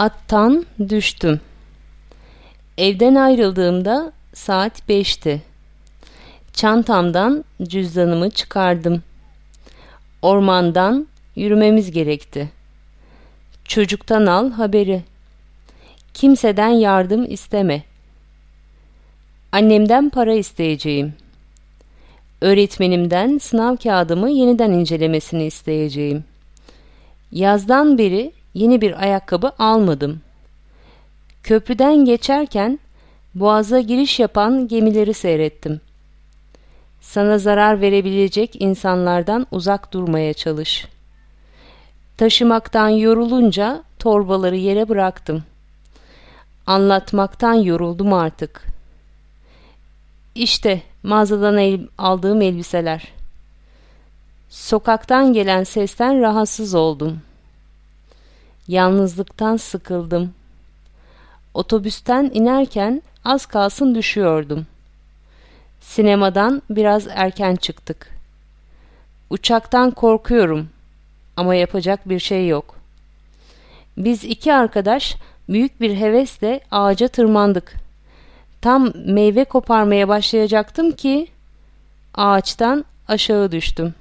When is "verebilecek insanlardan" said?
37.80-39.46